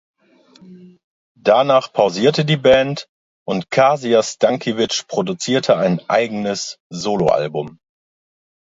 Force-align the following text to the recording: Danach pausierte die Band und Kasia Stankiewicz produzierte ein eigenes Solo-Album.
Danach 1.39 1.93
pausierte 1.93 2.43
die 2.43 2.57
Band 2.57 3.07
und 3.47 3.69
Kasia 3.69 4.23
Stankiewicz 4.23 5.03
produzierte 5.03 5.77
ein 5.77 6.01
eigenes 6.09 6.79
Solo-Album. 6.91 7.77